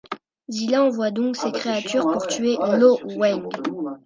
Zilla 0.49 0.83
envoie 0.85 1.11
donc 1.11 1.35
ses 1.37 1.51
créatures 1.51 2.11
pour 2.11 2.25
tuer 2.25 2.57
Lo 2.79 2.97
Wang. 3.17 3.47